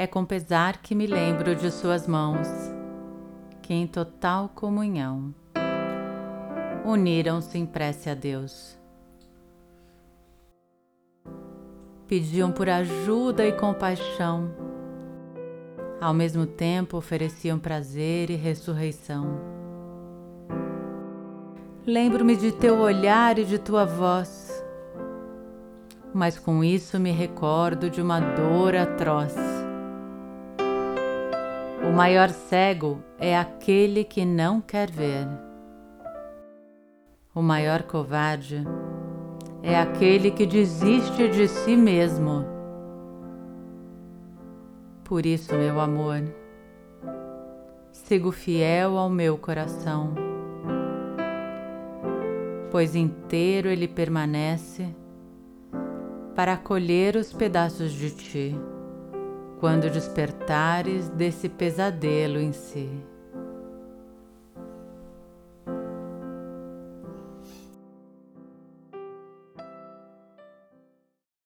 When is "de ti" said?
57.92-58.56